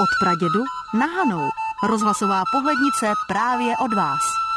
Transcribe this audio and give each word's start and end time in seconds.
Od 0.00 0.08
pradědu 0.20 0.64
na 0.94 1.06
Hanou. 1.06 1.50
Rozhlasová 1.88 2.42
pohlednice 2.52 3.12
právě 3.28 3.74
od 3.84 3.94
vás. 3.94 4.49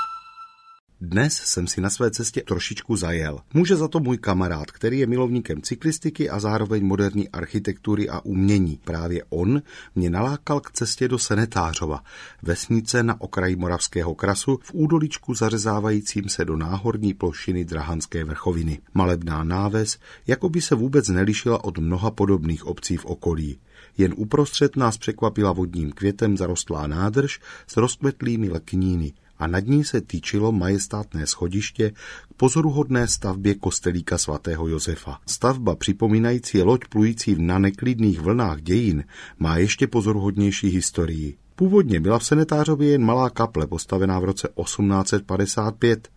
Dnes 1.06 1.34
jsem 1.34 1.68
si 1.68 1.82
na 1.82 1.90
své 1.90 2.12
cestě 2.12 2.42
trošičku 2.42 2.96
zajel. 2.96 3.40
Může 3.54 3.76
za 3.76 3.88
to 3.88 4.00
můj 4.00 4.18
kamarád, 4.18 4.72
který 4.72 5.00
je 5.00 5.08
milovníkem 5.08 5.62
cyklistiky 5.62 6.30
a 6.30 6.40
zároveň 6.40 6.86
moderní 6.86 7.30
architektury 7.30 8.10
a 8.10 8.20
umění. 8.20 8.80
Právě 8.84 9.24
on 9.30 9.62
mě 9.96 10.10
nalákal 10.10 10.60
k 10.60 10.72
cestě 10.72 11.08
do 11.08 11.20
Senetářova, 11.20 12.04
vesnice 12.42 13.04
na 13.04 13.22
okraji 13.22 13.56
Moravského 13.56 14.16
krasu 14.16 14.60
v 14.64 14.72
údoličku 14.74 15.34
zařezávajícím 15.34 16.30
se 16.30 16.46
do 16.46 16.58
náhorní 16.58 17.14
plošiny 17.14 17.66
Drahanské 17.66 18.24
vrchoviny. 18.24 18.80
Malebná 18.94 19.44
náves, 19.44 19.98
jako 20.28 20.50
by 20.50 20.62
se 20.62 20.76
vůbec 20.76 21.08
nelišila 21.08 21.64
od 21.64 21.78
mnoha 21.78 22.12
podobných 22.12 22.66
obcí 22.66 22.98
v 22.98 23.06
okolí. 23.06 23.60
Jen 23.98 24.14
uprostřed 24.18 24.76
nás 24.76 24.98
překvapila 24.98 25.52
vodním 25.52 25.92
květem 25.92 26.38
zarostlá 26.38 26.88
nádrž 26.88 27.40
s 27.68 27.78
rozkvetlými 27.78 28.50
lekníny 28.50 29.14
a 29.44 29.48
nad 29.48 29.68
ní 29.68 29.84
se 29.84 30.02
týčilo 30.02 30.52
majestátné 30.52 31.28
schodiště 31.28 31.90
k 31.90 32.34
pozoruhodné 32.38 33.08
stavbě 33.08 33.56
kostelíka 33.56 34.18
svatého 34.18 34.68
Josefa. 34.68 35.20
Stavba 35.28 35.76
připomínající 35.76 36.62
loď 36.62 36.82
plující 36.90 37.36
na 37.40 37.60
neklidných 37.60 38.20
vlnách 38.22 38.62
dějin 38.62 39.04
má 39.40 39.58
ještě 39.58 39.88
pozoruhodnější 39.88 40.68
historii. 40.68 41.38
Původně 41.56 42.00
byla 42.00 42.20
v 42.20 42.26
Senetářově 42.26 42.90
jen 42.90 43.06
malá 43.06 43.30
kaple 43.30 43.68
postavená 43.68 44.20
v 44.20 44.24
roce 44.24 44.48
1855. 44.64 46.08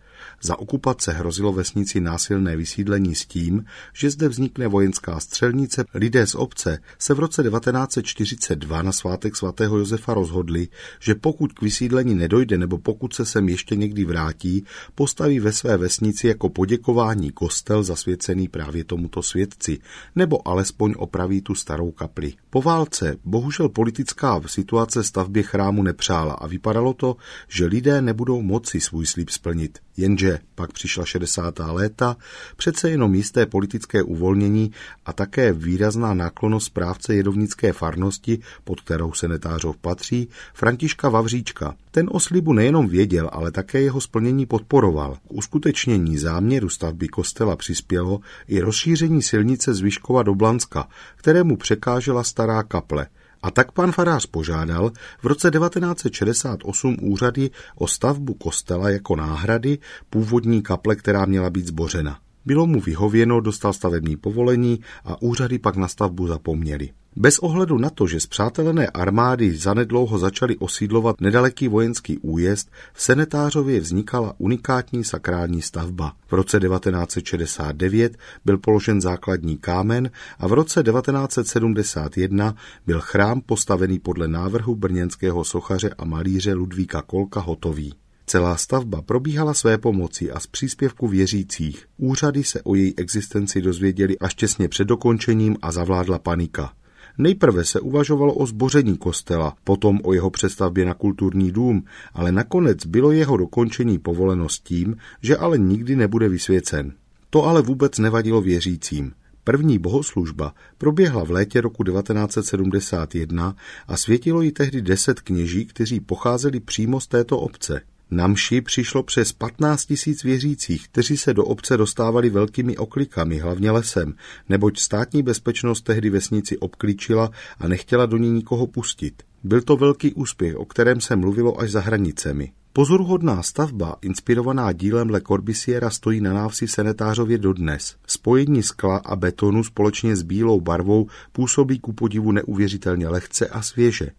Za 0.41 0.59
okupace 0.59 1.11
hrozilo 1.11 1.53
vesnici 1.53 2.01
násilné 2.01 2.55
vysídlení 2.55 3.15
s 3.15 3.25
tím, 3.25 3.65
že 3.93 4.09
zde 4.09 4.29
vznikne 4.29 4.67
vojenská 4.67 5.19
střelnice. 5.19 5.85
Lidé 5.93 6.27
z 6.27 6.35
obce 6.35 6.79
se 6.99 7.13
v 7.13 7.19
roce 7.19 7.43
1942 7.43 8.81
na 8.81 8.91
svátek 8.91 9.35
svatého 9.35 9.77
Josefa 9.77 10.13
rozhodli, 10.13 10.67
že 10.99 11.15
pokud 11.15 11.53
k 11.53 11.61
vysídlení 11.61 12.15
nedojde 12.15 12.57
nebo 12.57 12.77
pokud 12.77 13.13
se 13.13 13.25
sem 13.25 13.49
ještě 13.49 13.75
někdy 13.75 14.05
vrátí, 14.05 14.63
postaví 14.95 15.39
ve 15.39 15.51
své 15.51 15.77
vesnici 15.77 16.27
jako 16.27 16.49
poděkování 16.49 17.31
kostel 17.31 17.83
zasvěcený 17.83 18.47
právě 18.47 18.83
tomuto 18.83 19.23
světci, 19.23 19.79
nebo 20.15 20.47
alespoň 20.47 20.93
opraví 20.97 21.41
tu 21.41 21.55
starou 21.55 21.91
kapli. 21.91 22.33
Po 22.49 22.61
válce 22.61 23.17
bohužel 23.25 23.69
politická 23.69 24.41
situace 24.47 25.03
stavbě 25.03 25.43
chrámu 25.43 25.83
nepřála 25.83 26.33
a 26.33 26.47
vypadalo 26.47 26.93
to, 26.93 27.15
že 27.47 27.65
lidé 27.65 28.01
nebudou 28.01 28.41
moci 28.41 28.81
svůj 28.81 29.05
slib 29.05 29.29
splnit. 29.29 29.79
Jenže 30.07 30.39
pak 30.55 30.73
přišla 30.73 31.05
60. 31.05 31.59
léta, 31.59 32.17
přece 32.57 32.89
jenom 32.89 33.15
jisté 33.15 33.45
politické 33.45 34.03
uvolnění 34.03 34.71
a 35.05 35.13
také 35.13 35.53
výrazná 35.53 36.13
náklonost 36.13 36.65
správce 36.65 37.15
jedovnické 37.15 37.73
farnosti, 37.73 38.39
pod 38.63 38.81
kterou 38.81 39.13
se 39.13 39.27
netářov 39.27 39.77
patří, 39.77 40.27
Františka 40.53 41.09
Vavříčka. 41.09 41.75
Ten 41.91 42.09
o 42.11 42.19
slibu 42.19 42.53
nejenom 42.53 42.87
věděl, 42.87 43.29
ale 43.33 43.51
také 43.51 43.81
jeho 43.81 44.01
splnění 44.01 44.45
podporoval. 44.45 45.15
K 45.15 45.33
uskutečnění 45.33 46.17
záměru 46.17 46.69
stavby 46.69 47.07
kostela 47.07 47.55
přispělo 47.55 48.19
i 48.47 48.59
rozšíření 48.59 49.21
silnice 49.21 49.73
z 49.73 49.81
Vyškova 49.81 50.23
do 50.23 50.35
Blanska, 50.35 50.87
kterému 51.15 51.57
překážela 51.57 52.23
stará 52.23 52.63
kaple– 52.63 53.07
a 53.43 53.51
tak 53.51 53.71
pan 53.71 53.91
farář 53.91 54.25
požádal 54.25 54.91
v 55.21 55.25
roce 55.25 55.51
1968 55.51 56.97
úřady 57.01 57.49
o 57.75 57.87
stavbu 57.87 58.33
kostela 58.33 58.89
jako 58.89 59.15
náhrady 59.15 59.77
původní 60.09 60.61
kaple, 60.61 60.95
která 60.95 61.25
měla 61.25 61.49
být 61.49 61.67
zbořena. 61.67 62.19
Bylo 62.47 62.67
mu 62.67 62.81
vyhověno, 62.81 63.41
dostal 63.41 63.73
stavební 63.73 64.17
povolení 64.17 64.79
a 65.05 65.21
úřady 65.21 65.59
pak 65.59 65.75
na 65.75 65.87
stavbu 65.87 66.27
zapomněli. 66.27 66.89
Bez 67.15 67.39
ohledu 67.39 67.77
na 67.77 67.89
to, 67.89 68.07
že 68.07 68.19
zpřátelené 68.19 68.87
armády 68.87 69.57
zanedlouho 69.57 70.17
začaly 70.17 70.57
osídlovat 70.57 71.21
nedaleký 71.21 71.67
vojenský 71.67 72.17
újezd, 72.17 72.69
v 72.93 73.01
Senetářově 73.03 73.79
vznikala 73.79 74.33
unikátní 74.37 75.03
sakrální 75.03 75.61
stavba. 75.61 76.13
V 76.27 76.33
roce 76.33 76.59
1969 76.59 78.17
byl 78.45 78.57
položen 78.57 79.01
základní 79.01 79.57
kámen 79.57 80.11
a 80.39 80.47
v 80.47 80.53
roce 80.53 80.83
1971 80.83 82.55
byl 82.85 83.01
chrám 83.01 83.41
postavený 83.41 83.99
podle 83.99 84.27
návrhu 84.27 84.75
brněnského 84.75 85.43
sochaře 85.43 85.89
a 85.97 86.05
malíře 86.05 86.53
Ludvíka 86.53 87.01
Kolka 87.01 87.39
hotový. 87.39 87.93
Celá 88.29 88.57
stavba 88.57 89.01
probíhala 89.01 89.53
své 89.53 89.77
pomoci 89.77 90.31
a 90.31 90.39
z 90.39 90.47
příspěvku 90.47 91.07
věřících. 91.07 91.85
Úřady 91.97 92.43
se 92.43 92.61
o 92.61 92.75
její 92.75 92.93
existenci 92.97 93.61
dozvěděli 93.61 94.19
až 94.19 94.35
těsně 94.35 94.67
před 94.67 94.85
dokončením 94.85 95.57
a 95.61 95.71
zavládla 95.71 96.19
panika. 96.19 96.73
Nejprve 97.17 97.65
se 97.65 97.79
uvažovalo 97.79 98.33
o 98.33 98.45
zboření 98.45 98.97
kostela, 98.97 99.53
potom 99.63 99.99
o 100.03 100.13
jeho 100.13 100.29
přestavbě 100.29 100.85
na 100.85 100.93
kulturní 100.93 101.51
dům, 101.51 101.83
ale 102.13 102.31
nakonec 102.31 102.85
bylo 102.85 103.11
jeho 103.11 103.37
dokončení 103.37 103.99
povoleno 103.99 104.49
s 104.49 104.59
tím, 104.59 104.95
že 105.21 105.37
ale 105.37 105.57
nikdy 105.57 105.95
nebude 105.95 106.29
vysvěcen. 106.29 106.93
To 107.29 107.45
ale 107.45 107.61
vůbec 107.61 107.97
nevadilo 107.97 108.41
věřícím. 108.41 109.11
První 109.43 109.79
bohoslužba 109.79 110.53
proběhla 110.77 111.25
v 111.25 111.31
létě 111.31 111.61
roku 111.61 111.83
1971 111.83 113.55
a 113.87 113.97
světilo 113.97 114.41
ji 114.41 114.51
tehdy 114.51 114.81
deset 114.81 115.21
kněží, 115.21 115.65
kteří 115.65 115.99
pocházeli 115.99 116.59
přímo 116.59 116.99
z 116.99 117.07
této 117.07 117.39
obce. 117.39 117.81
Na 118.11 118.27
mši 118.27 118.61
přišlo 118.61 119.03
přes 119.03 119.33
15 119.33 119.85
tisíc 119.85 120.23
věřících, 120.23 120.87
kteří 120.87 121.17
se 121.17 121.33
do 121.33 121.45
obce 121.45 121.77
dostávali 121.77 122.29
velkými 122.29 122.77
oklikami, 122.77 123.39
hlavně 123.39 123.71
lesem, 123.71 124.13
neboť 124.49 124.79
státní 124.79 125.23
bezpečnost 125.23 125.81
tehdy 125.81 126.09
vesnici 126.09 126.57
obklíčila 126.57 127.31
a 127.59 127.67
nechtěla 127.67 128.05
do 128.05 128.17
ní 128.17 128.31
nikoho 128.31 128.67
pustit. 128.67 129.23
Byl 129.43 129.61
to 129.61 129.77
velký 129.77 130.13
úspěch, 130.13 130.55
o 130.55 130.65
kterém 130.65 131.01
se 131.01 131.15
mluvilo 131.15 131.59
až 131.59 131.71
za 131.71 131.81
hranicemi. 131.81 132.51
Pozoruhodná 132.73 133.43
stavba, 133.43 133.95
inspirovaná 134.01 134.71
dílem 134.71 135.09
Le 135.09 135.21
Corbusiera, 135.21 135.89
stojí 135.89 136.21
na 136.21 136.33
návsi 136.33 136.67
v 136.67 136.71
Senetářově 136.71 137.37
dodnes. 137.37 137.95
Spojení 138.07 138.63
skla 138.63 138.97
a 138.97 139.15
betonu 139.15 139.63
společně 139.63 140.15
s 140.15 140.21
bílou 140.21 140.61
barvou 140.61 141.07
působí 141.31 141.79
ku 141.79 141.93
podivu 141.93 142.31
neuvěřitelně 142.31 143.07
lehce 143.07 143.47
a 143.47 143.61
svěže. 143.61 144.09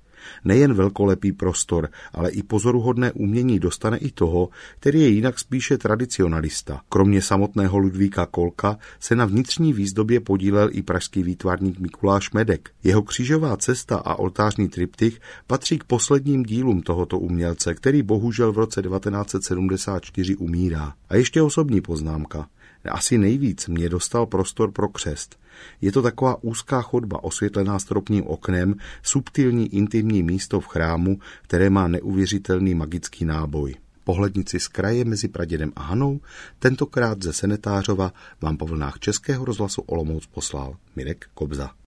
Nejen 0.45 0.75
velkolepý 0.75 1.33
prostor, 1.33 1.89
ale 2.13 2.31
i 2.31 2.43
pozoruhodné 2.43 3.13
umění 3.13 3.59
dostane 3.59 3.99
i 3.99 4.11
toho, 4.11 4.49
který 4.81 5.01
je 5.01 5.09
jinak 5.09 5.39
spíše 5.39 5.79
tradicionalista. 5.79 6.81
Kromě 6.89 7.23
samotného 7.23 7.79
Ludvíka 7.79 8.27
Kolka 8.27 8.79
se 9.01 9.17
na 9.17 9.25
vnitřní 9.25 9.73
výzdobě 9.73 10.21
podílel 10.21 10.69
i 10.73 10.83
pražský 10.83 11.23
výtvarník 11.23 11.79
Mikuláš 11.79 12.31
Medek. 12.31 12.71
Jeho 12.85 13.03
křížová 13.03 13.57
cesta 13.57 13.97
a 13.97 14.15
oltářní 14.15 14.69
triptych 14.69 15.21
patří 15.47 15.79
k 15.79 15.85
posledním 15.85 16.43
dílům 16.43 16.83
tohoto 16.83 17.19
umělce, 17.19 17.75
který 17.75 18.03
bohužel 18.03 18.53
v 18.53 18.59
roce 18.59 18.83
1974 18.83 20.37
umírá. 20.37 20.95
A 21.09 21.17
ještě 21.17 21.43
osobní 21.43 21.81
poznámka. 21.81 22.49
Asi 22.85 23.19
nejvíc 23.19 23.69
mě 23.69 23.89
dostal 23.89 24.27
prostor 24.27 24.71
pro 24.71 24.89
křest. 24.89 25.39
Je 25.81 25.93
to 25.93 26.03
taková 26.03 26.43
úzká 26.43 26.83
chodba 26.83 27.25
osvětlená 27.25 27.79
stropním 27.79 28.27
oknem, 28.27 28.75
subtilní 29.03 29.75
intimní 29.75 30.23
místo 30.23 30.61
v 30.61 30.67
chrámu, 30.67 31.19
které 31.43 31.71
má 31.71 31.89
neuvěřitelný 31.89 32.75
magický 32.75 33.25
náboj. 33.25 33.75
Pohlednici 34.05 34.61
z 34.61 34.69
kraje 34.69 35.05
mezi 35.05 35.29
Pradědem 35.29 35.73
a 35.77 35.83
Hanou, 35.83 36.21
tentokrát 36.59 37.23
ze 37.23 37.33
Senetářova 37.33 38.13
vám 38.41 38.57
po 38.57 38.67
vlnách 38.67 38.99
Českého 38.99 39.45
rozhlasu 39.45 39.83
Olomouc 39.83 40.27
poslal 40.27 40.77
Mirek 40.97 41.27
Kobza. 41.35 41.79